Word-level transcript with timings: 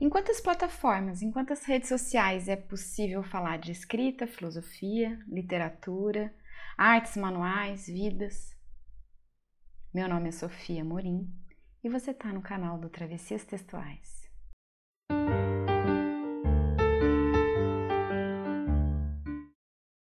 Em 0.00 0.10
quantas 0.10 0.40
plataformas, 0.40 1.22
em 1.22 1.30
quantas 1.30 1.64
redes 1.64 1.88
sociais 1.88 2.48
é 2.48 2.56
possível 2.56 3.22
falar 3.22 3.58
de 3.58 3.70
escrita, 3.70 4.26
filosofia, 4.26 5.16
literatura, 5.28 6.34
artes 6.76 7.16
manuais, 7.16 7.86
vidas? 7.86 8.56
Meu 9.94 10.08
nome 10.08 10.30
é 10.30 10.32
Sofia 10.32 10.84
Morim 10.84 11.32
e 11.82 11.88
você 11.88 12.10
está 12.10 12.32
no 12.32 12.42
canal 12.42 12.76
do 12.76 12.88
Travessias 12.88 13.44
Textuais. 13.44 14.28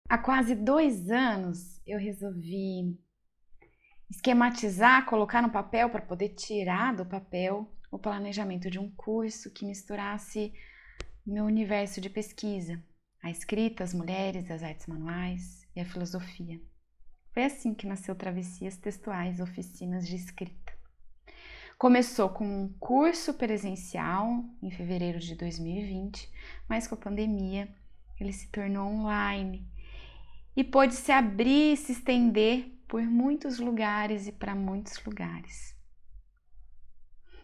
Há 0.07 0.19
quase 0.19 0.55
dois 0.55 1.11
anos 1.11 1.81
eu 1.87 1.99
resolvi 1.99 2.95
esquematizar, 4.11 5.07
colocar 5.07 5.41
no 5.41 5.51
papel 5.51 5.89
para 5.89 6.03
poder 6.03 6.35
tirar 6.35 6.95
do 6.95 7.07
papel 7.07 7.75
o 7.91 7.99
planejamento 7.99 8.71
de 8.71 8.79
um 8.79 8.91
curso 8.91 9.51
que 9.51 9.65
misturasse 9.65 10.53
meu 11.27 11.45
universo 11.45 12.01
de 12.01 12.09
pesquisa, 12.09 12.83
a 13.23 13.31
escrita, 13.31 13.85
as 13.85 13.93
mulheres, 13.93 14.51
as 14.51 14.63
artes 14.63 14.87
manuais 14.87 15.67
e 15.75 15.81
a 15.81 15.85
filosofia. 15.85 16.61
Foi 17.33 17.45
assim 17.45 17.75
que 17.75 17.87
nasceu 17.87 18.15
Travessias 18.15 18.77
Textuais, 18.77 19.41
oficinas 19.41 20.07
de 20.07 20.17
escrita. 20.17 20.73
Começou 21.79 22.29
com 22.29 22.45
um 22.45 22.69
curso 22.81 23.35
presencial 23.35 24.45
em 24.61 24.71
fevereiro 24.71 25.21
de 25.21 25.37
2020, 25.37 26.29
mas 26.69 26.89
com 26.89 26.97
a 26.97 26.99
pandemia 26.99 27.69
ele 28.19 28.33
se 28.33 28.51
tornou 28.51 28.89
online 28.89 29.65
e 30.57 30.65
pôde 30.65 30.95
se 30.95 31.13
abrir 31.13 31.75
e 31.75 31.77
se 31.77 31.93
estender 31.93 32.67
por 32.89 33.03
muitos 33.03 33.61
lugares 33.61 34.27
e 34.27 34.33
para 34.33 34.57
muitos 34.57 35.01
lugares. 35.05 35.78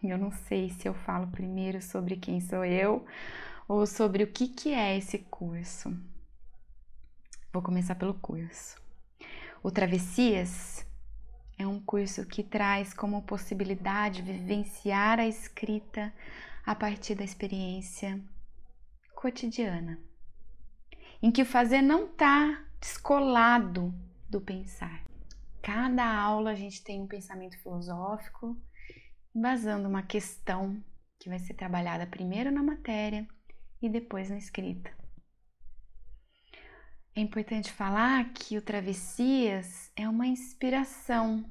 Eu 0.03 0.17
não 0.17 0.31
sei 0.31 0.69
se 0.69 0.87
eu 0.87 0.93
falo 0.93 1.27
primeiro 1.27 1.81
sobre 1.81 2.15
quem 2.15 2.39
sou 2.39 2.63
eu 2.63 3.05
ou 3.67 3.85
sobre 3.87 4.23
o 4.23 4.27
que, 4.27 4.47
que 4.47 4.73
é 4.73 4.97
esse 4.97 5.19
curso. 5.19 5.95
Vou 7.51 7.61
começar 7.61 7.95
pelo 7.95 8.13
curso. 8.13 8.81
O 9.63 9.71
Travessias 9.71 10.85
é 11.57 11.65
um 11.65 11.79
curso 11.79 12.25
que 12.25 12.43
traz 12.43 12.93
como 12.93 13.23
possibilidade 13.23 14.21
vivenciar 14.21 15.19
a 15.19 15.27
escrita 15.27 16.13
a 16.65 16.75
partir 16.75 17.15
da 17.15 17.23
experiência 17.23 18.21
cotidiana, 19.15 19.99
em 21.21 21.31
que 21.31 21.41
o 21.41 21.45
fazer 21.45 21.81
não 21.81 22.05
está 22.05 22.63
descolado 22.79 23.93
do 24.29 24.41
pensar. 24.41 25.03
Cada 25.61 26.05
aula 26.05 26.51
a 26.51 26.55
gente 26.55 26.83
tem 26.83 27.01
um 27.01 27.07
pensamento 27.07 27.57
filosófico 27.57 28.55
embasando 29.35 29.89
uma 29.89 30.01
questão 30.01 30.81
que 31.19 31.27
vai 31.27 31.39
ser 31.39 31.53
trabalhada 31.55 32.07
primeiro 32.07 32.51
na 32.51 32.63
matéria 32.63 33.27
e 33.81 33.89
depois 33.89 34.29
na 34.29 34.37
escrita. 34.37 34.89
É 37.13 37.21
importante 37.21 37.71
falar 37.71 38.31
que 38.33 38.57
o 38.57 38.61
Travessias 38.61 39.91
é 39.95 40.07
uma 40.07 40.27
inspiração, 40.27 41.45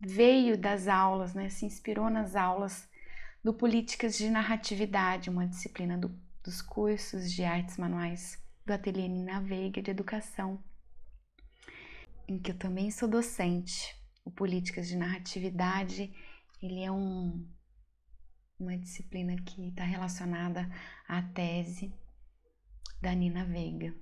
veio 0.00 0.56
das 0.56 0.88
aulas, 0.88 1.34
né? 1.34 1.48
se 1.48 1.64
inspirou 1.64 2.10
nas 2.10 2.36
aulas 2.36 2.88
do 3.42 3.54
Políticas 3.54 4.16
de 4.18 4.28
Narratividade, 4.28 5.30
uma 5.30 5.46
disciplina 5.46 5.96
do, 5.96 6.08
dos 6.42 6.60
cursos 6.60 7.32
de 7.32 7.44
artes 7.44 7.76
manuais 7.76 8.42
do 8.64 8.72
Ateliê 8.72 9.06
Nina 9.06 9.40
Veiga 9.40 9.80
de 9.80 9.90
Educação, 9.90 10.62
em 12.26 12.38
que 12.38 12.50
eu 12.50 12.58
também 12.58 12.90
sou 12.90 13.08
docente. 13.08 13.94
O 14.24 14.30
Políticas 14.30 14.88
de 14.88 14.96
Narratividade 14.96 16.12
ele 16.62 16.82
é 16.82 16.90
um, 16.90 17.46
uma 18.58 18.76
disciplina 18.78 19.36
que 19.36 19.68
está 19.68 19.84
relacionada 19.84 20.68
à 21.06 21.22
tese 21.22 21.92
da 23.00 23.14
Nina 23.14 23.44
Veiga. 23.44 23.94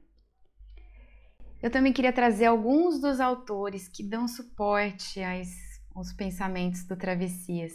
Eu 1.61 1.71
também 1.71 1.93
queria 1.93 2.13
trazer 2.13 2.47
alguns 2.47 3.01
dos 3.01 3.21
autores 3.21 3.89
que 3.89 4.03
dão 4.05 4.29
suporte 4.29 5.23
às, 5.23 5.49
aos 5.95 6.13
pensamentos 6.13 6.85
do 6.85 6.97
Travessias. 6.97 7.73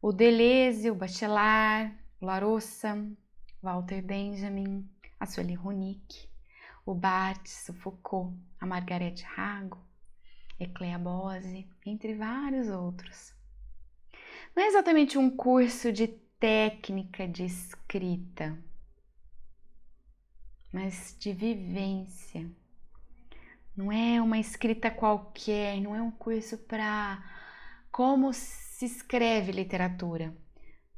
O 0.00 0.12
Deleuze, 0.12 0.90
o 0.90 0.94
Bachelard, 0.94 1.94
o 2.20 2.26
Larossa, 2.26 2.96
Walter 3.62 4.02
Benjamin, 4.02 4.88
a 5.18 5.26
Sueli 5.26 5.54
Ronick, 5.54 6.28
o 6.86 6.94
Barthes, 6.94 7.68
o 7.68 7.74
Foucault, 7.74 8.38
a 8.60 8.66
Margarete 8.66 9.24
Rago, 9.24 9.78
Eclea 10.60 10.98
Bose, 10.98 11.68
entre 11.84 12.14
vários 12.14 12.68
outros 12.68 13.34
não 14.54 14.62
é 14.62 14.66
exatamente 14.68 15.18
um 15.18 15.28
curso 15.28 15.92
de 15.92 16.06
técnica 16.38 17.26
de 17.26 17.44
escrita, 17.44 18.56
mas 20.72 21.16
de 21.18 21.32
vivência. 21.32 22.48
Não 23.76 23.90
é 23.90 24.22
uma 24.22 24.38
escrita 24.38 24.90
qualquer, 24.90 25.80
não 25.80 25.96
é 25.96 26.00
um 26.00 26.10
curso 26.10 26.56
para 26.58 27.22
como 27.90 28.32
se 28.32 28.84
escreve 28.84 29.50
literatura, 29.50 30.36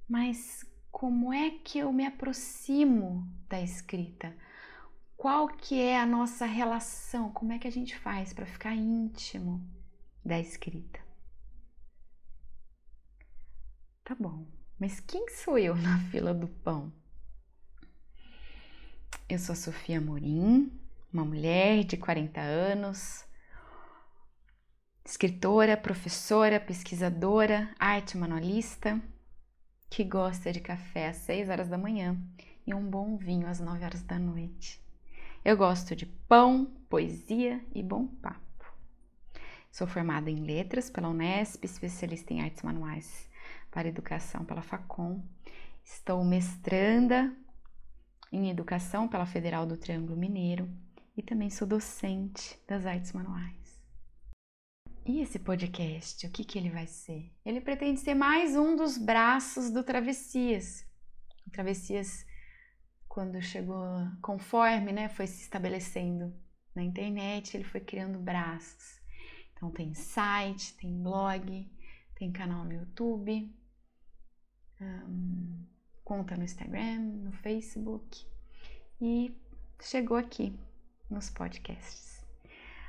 mas 0.08 0.64
como 0.90 1.32
é 1.32 1.50
que 1.50 1.78
eu 1.78 1.92
me 1.92 2.06
aproximo 2.06 3.26
da 3.48 3.60
escrita? 3.60 4.36
Qual 5.16 5.48
que 5.48 5.80
é 5.80 5.98
a 5.98 6.04
nossa 6.04 6.44
relação? 6.44 7.30
Como 7.30 7.52
é 7.52 7.58
que 7.58 7.68
a 7.68 7.72
gente 7.72 7.96
faz 7.96 8.34
para 8.34 8.44
ficar 8.44 8.74
íntimo 8.74 9.66
da 10.22 10.38
escrita? 10.38 11.05
Tá 14.06 14.14
bom, 14.14 14.46
mas 14.78 15.00
quem 15.00 15.28
sou 15.30 15.58
eu 15.58 15.74
na 15.82 15.98
fila 16.12 16.32
do 16.32 16.46
pão? 16.46 16.92
Eu 19.28 19.36
sou 19.36 19.52
a 19.52 19.56
Sofia 19.56 20.00
Morim, 20.00 20.70
uma 21.12 21.24
mulher 21.24 21.82
de 21.82 21.96
40 21.96 22.40
anos, 22.40 23.24
escritora, 25.04 25.76
professora, 25.76 26.60
pesquisadora, 26.60 27.68
arte 27.80 28.16
manualista, 28.16 29.02
que 29.90 30.04
gosta 30.04 30.52
de 30.52 30.60
café 30.60 31.08
às 31.08 31.16
6 31.16 31.48
horas 31.48 31.68
da 31.68 31.76
manhã 31.76 32.16
e 32.64 32.72
um 32.72 32.88
bom 32.88 33.16
vinho 33.16 33.48
às 33.48 33.58
9 33.58 33.84
horas 33.84 34.04
da 34.04 34.20
noite. 34.20 34.80
Eu 35.44 35.56
gosto 35.56 35.96
de 35.96 36.06
pão, 36.06 36.66
poesia 36.88 37.60
e 37.74 37.82
bom 37.82 38.06
papo. 38.06 38.72
Sou 39.72 39.88
formada 39.88 40.30
em 40.30 40.44
letras 40.44 40.88
pela 40.88 41.08
Unesp, 41.08 41.64
especialista 41.64 42.32
em 42.32 42.42
artes 42.42 42.62
manuais 42.62 43.26
para 43.76 43.88
Educação 43.88 44.42
pela 44.42 44.62
FACOM. 44.62 45.22
Estou 45.84 46.24
mestranda 46.24 47.36
em 48.32 48.48
Educação 48.48 49.06
pela 49.06 49.26
Federal 49.26 49.66
do 49.66 49.76
Triângulo 49.76 50.16
Mineiro 50.16 50.66
e 51.14 51.22
também 51.22 51.50
sou 51.50 51.68
docente 51.68 52.58
das 52.66 52.86
artes 52.86 53.12
manuais. 53.12 53.78
E 55.04 55.20
esse 55.20 55.38
podcast, 55.38 56.26
o 56.26 56.30
que, 56.30 56.42
que 56.42 56.58
ele 56.58 56.70
vai 56.70 56.86
ser? 56.86 57.30
Ele 57.44 57.60
pretende 57.60 58.00
ser 58.00 58.14
mais 58.14 58.56
um 58.56 58.74
dos 58.76 58.96
braços 58.96 59.70
do 59.70 59.84
Travessias. 59.84 60.82
O 61.46 61.50
Travessias, 61.50 62.26
quando 63.06 63.42
chegou, 63.42 63.76
conforme 64.22 64.90
né, 64.90 65.10
foi 65.10 65.26
se 65.26 65.42
estabelecendo 65.42 66.34
na 66.74 66.82
internet, 66.82 67.54
ele 67.54 67.64
foi 67.64 67.80
criando 67.80 68.18
braços. 68.18 69.02
Então 69.52 69.70
tem 69.70 69.92
site, 69.92 70.74
tem 70.78 71.02
blog, 71.02 71.70
tem 72.14 72.32
canal 72.32 72.64
no 72.64 72.72
YouTube, 72.72 73.54
um, 74.80 75.64
conta 76.04 76.36
no 76.36 76.44
Instagram, 76.44 76.98
no 76.98 77.32
Facebook 77.32 78.26
e 79.00 79.34
chegou 79.80 80.16
aqui 80.16 80.58
nos 81.10 81.30
podcasts. 81.30 82.24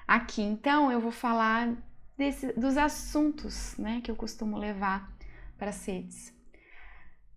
Aqui 0.08 0.42
então 0.42 0.92
eu 0.92 1.02
vou 1.02 1.12
falar 1.12 1.76
desse, 2.18 2.54
dos 2.54 2.78
assuntos 2.78 3.76
né, 3.78 4.02
que 4.02 4.10
eu 4.10 4.16
costumo 4.16 4.58
levar 4.58 5.12
para 5.58 5.70
as 5.70 5.86
redes. 5.86 6.34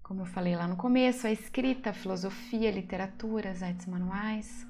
Como 0.02 0.22
eu 0.22 0.26
falei 0.26 0.56
lá 0.56 0.66
no 0.66 0.76
começo, 0.76 1.26
a 1.26 1.32
escrita, 1.32 1.90
a 1.90 1.92
filosofia, 1.92 2.68
a 2.68 2.72
literatura, 2.72 3.50
as 3.50 3.62
artes 3.62 3.86
manuais. 3.86 4.66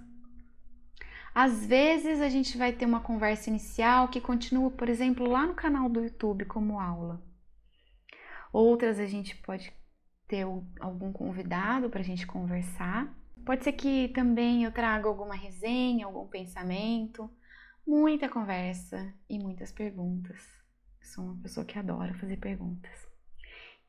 Às 1.35 1.65
vezes 1.65 2.21
a 2.21 2.29
gente 2.29 2.59
vai 2.59 2.73
ter 2.73 2.85
uma 2.85 3.01
conversa 3.01 3.49
inicial 3.49 4.09
que 4.09 4.21
continua, 4.21 4.71
por 4.71 4.89
exemplo, 4.89 5.27
lá 5.27 5.47
no 5.47 5.55
canal 5.55 5.89
do 5.89 6.03
YouTube 6.03 6.45
como 6.45 6.79
aula. 6.79 7.23
Outras 8.53 8.99
a 8.99 9.07
gente 9.07 9.37
pode 9.37 9.73
ter 10.27 10.47
algum 10.81 11.13
convidado 11.13 11.89
para 11.91 12.01
a 12.01 12.05
gente 12.05 12.27
conversar. 12.27 13.13
Pode 13.45 13.65
ser 13.65 13.73
que 13.73 14.09
também 14.09 14.65
eu 14.65 14.73
traga 14.73 15.09
alguma 15.09 15.35
resenha, 15.35 16.07
algum 16.07 16.27
pensamento, 16.27 17.31
muita 17.87 18.29
conversa 18.29 19.13
e 19.29 19.39
muitas 19.39 19.73
perguntas. 19.73 20.41
sou 21.03 21.25
uma 21.25 21.43
pessoa 21.43 21.67
que 21.67 21.79
adora 21.79 22.15
fazer 22.15 22.37
perguntas. 22.37 23.09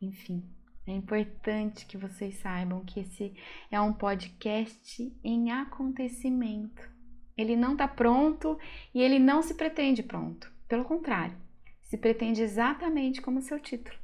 Enfim, 0.02 0.44
é 0.88 0.92
importante 0.92 1.86
que 1.86 1.98
vocês 1.98 2.36
saibam 2.40 2.84
que 2.84 3.02
esse 3.02 3.36
é 3.70 3.80
um 3.80 3.94
podcast 3.94 5.16
em 5.24 5.52
acontecimento. 5.52 6.90
Ele 7.38 7.56
não 7.56 7.74
está 7.74 7.88
pronto 7.88 8.58
e 8.94 9.02
ele 9.02 9.20
não 9.20 9.44
se 9.44 9.54
pretende 9.54 10.02
pronto. 10.02 10.52
Pelo 10.68 10.86
contrário, 10.86 11.38
se 11.84 11.98
pretende 11.98 12.42
exatamente 12.42 13.22
como 13.22 13.42
seu 13.42 13.60
título 13.60 14.01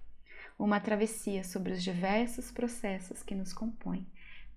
uma 0.57 0.79
travessia 0.79 1.43
sobre 1.43 1.71
os 1.73 1.83
diversos 1.83 2.51
processos 2.51 3.21
que 3.21 3.35
nos 3.35 3.53
compõem, 3.53 4.07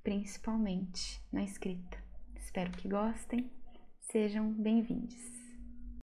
principalmente 0.02 1.20
na 1.30 1.42
escrita. 1.42 1.98
Espero 2.36 2.70
que 2.72 2.88
gostem. 2.88 3.50
Sejam 4.00 4.50
bem-vindos. 4.52 5.39